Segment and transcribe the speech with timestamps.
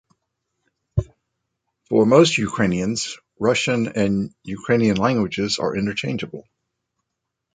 [1.87, 6.47] For most Ukrainians, Russian and Ukrainian languages are interchangeable.